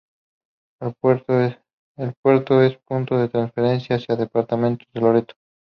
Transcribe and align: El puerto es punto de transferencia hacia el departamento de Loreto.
El 0.79 0.95
puerto 0.95 1.39
es 2.59 2.77
punto 2.79 3.19
de 3.19 3.29
transferencia 3.29 3.97
hacia 3.97 4.13
el 4.13 4.19
departamento 4.21 4.83
de 4.95 4.99
Loreto. 4.99 5.35